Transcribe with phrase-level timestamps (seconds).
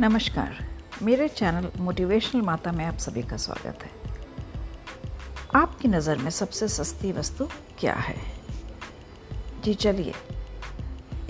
[0.00, 0.56] नमस्कार।
[1.02, 3.90] मेरे channel motivational माता में आप सभी का स्वागत है।
[5.54, 8.16] आपकी नज़र में सबसे सस्ती वस्तु क्या है?
[9.64, 10.14] जी चलिए,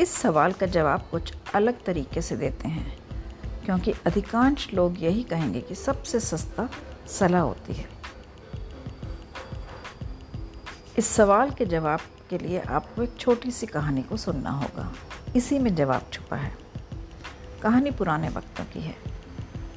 [0.01, 2.97] इस सवाल का जवाब कुछ अलग तरीके से देते हैं,
[3.65, 6.71] क्योंकि अधिकांश लोग यही कहेंगे कि सबसे सस्ता
[7.09, 7.89] सलाह होती है।
[10.99, 12.01] इस सवाल के जवाब
[12.31, 14.93] के लिए आपको एक छोटी सी कहानी को सुनना होगा।
[15.37, 16.70] इसी में जवाब छुपा है।
[17.63, 18.95] कहानी पुराने वक्तों की है।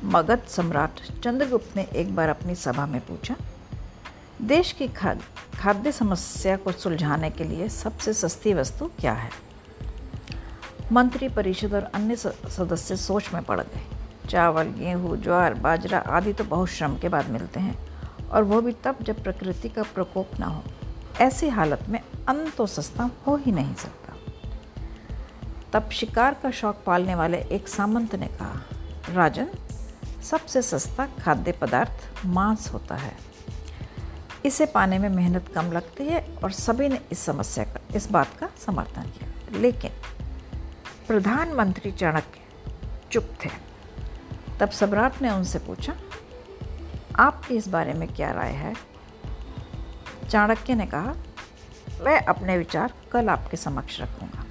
[0.03, 3.35] मगध सम्राट चंद्रगुप्त ने एक बार अपनी सभा में पूछा,
[4.41, 9.29] देश की खाद्य समस्या को सुलझाने के लिए सबसे सस्ती वस्तु क्या है?
[10.91, 13.83] मंत्री परिषद और अन्य सदस्य सोच में पड़ गए।
[14.29, 17.77] चावल, गेहूँ, ज्वार, बाजरा आदि तो बहुत श्रम के बाद मिलते हैं,
[18.29, 20.63] और वो भी तब जब प्रकृति का प्रकोप ना हो।
[21.21, 24.12] ऐसी हालत में अन्न तो सस्ता हो ही नहीं सकता।
[25.73, 28.61] तब शिकार का शौक पालने वाले एक सामंत ने कहा,
[29.09, 29.49] राजन,
[30.23, 33.17] सबसे सस्ता खाद्य पदार्थ मांस होता है।
[34.45, 38.27] इसे पाने में मेहनत कम लगती है और सभी ने इस समस्या का, इस बात
[38.39, 39.91] का समर्थन किया। लेकिन
[41.07, 42.41] प्रधानमंत्री चाणक्य
[43.11, 43.49] चुप थे।
[44.59, 45.95] तब सम्राट ने उनसे पूछा,
[47.15, 48.75] आपकी इस बारे में क्या राय है?
[50.29, 51.13] चाणक्य ने कहा,
[52.01, 54.42] मैं अपने विचार कल आपके समक्ष रखूँगा।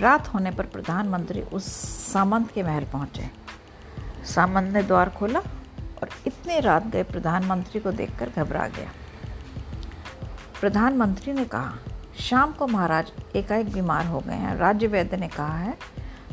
[0.00, 1.66] रात होने पर प्रधानमंत्री उस
[2.12, 3.28] सामंत के महल पहुँचे।
[4.24, 8.90] सामंत ने द्वार खोला और इतने रात गए प्रधानमंत्री को देखकर घबरा गया।
[10.60, 11.74] प्रधानमंत्री ने कहा,
[12.20, 15.76] शाम को महाराज एकाएक बीमार हो गए हैं। राज्य वैद्य ने कहा है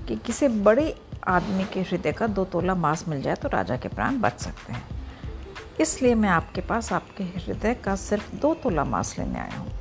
[0.08, 0.96] कि किसी बड़े
[1.28, 4.73] आदमी के हृदय का दो तोला मांस मिल जाए तो राजा के प्राण बच सकते
[4.73, 4.84] हैं।
[5.80, 9.72] इसलिए मैं आपके पास आपके हृदय का सिर्फ़ दो तोला मांस लेने आया हूँ।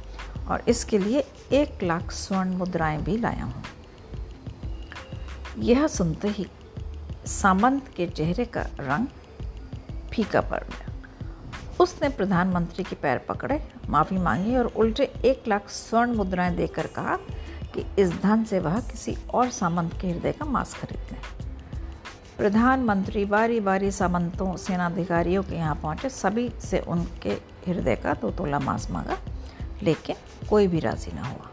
[0.51, 3.63] और इसके लिए एक लाख स्वर्ण मुद्राएँ भी लाया हूँ।
[5.59, 6.47] यह सुनते ही
[7.27, 9.07] सामंत के चेहरे का रंग
[10.13, 10.89] फीका पड़ गया।
[11.81, 17.17] उसने प्रधानमंत्री के पैर पकड़े, माफ़ी मांगी और उल्टे एक लाख स्वर्ण मुद्राएँ देकर कहा
[17.75, 21.21] कि इस धन से वह किसी और सामंत के हृदय का मांस खरीद लें
[22.39, 27.31] प्रधानमंत्री बारी बारी सामंतों, सेनाधिकारियों के यहाँ पहुँचे, सभी से उनके
[27.67, 29.19] हृदय का दो तोला मांस मांगा।
[29.83, 30.17] लेकिन
[30.49, 31.51] कोई भी राज़ी ना हुआ।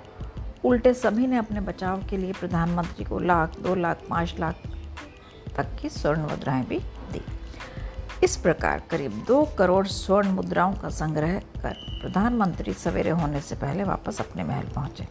[0.66, 4.56] उल्टे सभी ने अपने बचाव के लिए प्रधानमंत्री को लाख, दो लाख, पाँच लाख
[5.58, 6.80] तक की स्वर्ण मुद्राएँ भी
[7.12, 7.22] दी।
[8.24, 13.84] इस प्रकार करीब दो करोड़ स्वर्ण मुद्राओं का संग्रह कर प्रधानमंत्री सवेरे होने से पहले
[13.84, 15.08] वापस अपने महल पहुँचे।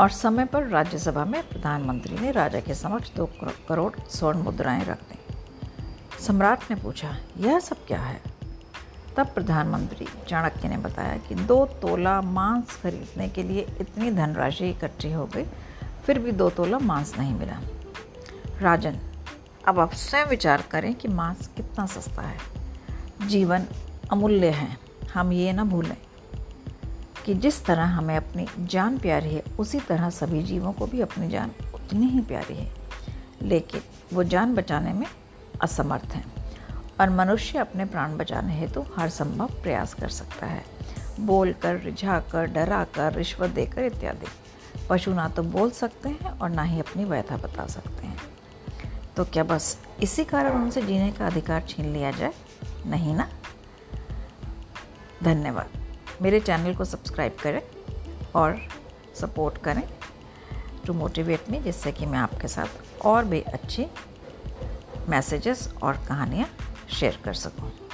[0.00, 3.30] और समय पर राज्यसभा में प्रधानमंत्री ने राजा के समक्ष दो
[3.68, 5.18] करोड़ स्वर्ण मुद्राएँ रख दी।
[6.22, 8.29] सम्राट ने पूछा, यह सब क्या है?
[9.16, 15.12] तब प्रधानमंत्री चाणक्य ने बताया कि दो तोला मांस खरीदने के लिए इतनी धनराशि इकट्ठी
[15.12, 15.44] हो गई,
[16.04, 17.60] फिर भी दो तोला मांस नहीं मिला।
[18.60, 18.98] राजन,
[19.68, 22.38] अब आप स्वयं विचार करें कि मांस कितना सस्ता है।
[23.28, 23.64] जीवन
[24.12, 24.78] अमूल्य है,
[25.14, 25.96] हम ये ना भूलें
[27.26, 31.28] कि जिस तरह हमें अपनी जान प्यारी है, उसी तरह सभी जीवों को भी अपनी
[31.28, 32.74] जान उतनी ही प्यारी है।
[33.42, 33.80] लेकिन
[34.12, 35.06] वो जान बचाने में
[35.62, 36.39] असमर्थ हैं।
[37.00, 40.64] और मनुष्य अपने प्राण बचाने हेतु हर संभव प्रयास कर सकता है।
[41.20, 44.26] बोल कर रिझा कर डरा कर रिश्वत देकर इत्यादि।
[44.90, 48.18] पशु ना तो बोल सकते हैं और ना ही अपनी व्यथा बता सकते हैं।
[49.16, 52.32] तो क्या बस इसी कारण उनसे जीने का अधिकार छीन लिया जाए?
[52.86, 53.28] नहीं ना?
[55.22, 55.70] धन्यवाद।
[56.22, 57.62] मेरे चैनल को सब्सक्राइब करें
[58.34, 58.60] और
[59.20, 59.82] सपोर्ट करें
[60.86, 63.86] टू मोटिवेट मी जिससे कि मैं आपके साथ और भी अच्छी
[65.08, 66.48] मैसेजेस और कहानियाँ
[66.92, 67.89] शेयर कर सकूँ।